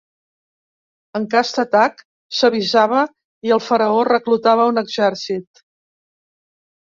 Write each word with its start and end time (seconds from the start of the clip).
En 1.19 1.25
cas 1.33 1.51
d'atac, 1.57 1.99
s'avisava 2.37 3.03
i 3.49 3.53
el 3.57 3.63
faraó 3.65 3.99
reclutava 4.09 4.65
un 4.73 4.83
exèrcit. 4.83 5.63